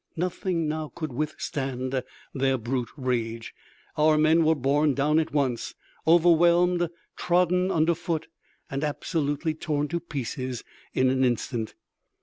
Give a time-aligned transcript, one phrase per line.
[0.15, 1.93] Nothing now could withstand
[2.33, 3.53] their brute rage.
[3.95, 5.75] Our men were borne down at once,
[6.07, 8.25] overwhelmed, trodden under foot,
[8.71, 10.63] and absolutely torn to pieces
[10.95, 11.75] in an instant.